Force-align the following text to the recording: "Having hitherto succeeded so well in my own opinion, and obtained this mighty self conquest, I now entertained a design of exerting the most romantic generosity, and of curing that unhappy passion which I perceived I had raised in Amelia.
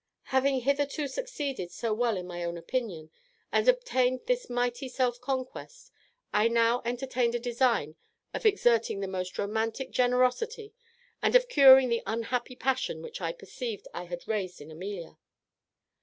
"Having 0.33 0.61
hitherto 0.61 1.07
succeeded 1.07 1.69
so 1.71 1.93
well 1.93 2.17
in 2.17 2.25
my 2.25 2.43
own 2.43 2.57
opinion, 2.57 3.11
and 3.51 3.67
obtained 3.67 4.21
this 4.25 4.49
mighty 4.49 4.89
self 4.89 5.21
conquest, 5.21 5.91
I 6.33 6.47
now 6.47 6.81
entertained 6.83 7.35
a 7.35 7.39
design 7.39 7.97
of 8.33 8.43
exerting 8.43 9.01
the 9.01 9.07
most 9.07 9.37
romantic 9.37 9.91
generosity, 9.91 10.73
and 11.21 11.35
of 11.35 11.47
curing 11.47 11.89
that 11.89 12.01
unhappy 12.07 12.55
passion 12.55 13.03
which 13.03 13.21
I 13.21 13.31
perceived 13.31 13.87
I 13.93 14.05
had 14.05 14.27
raised 14.27 14.59
in 14.59 14.71
Amelia. 14.71 15.19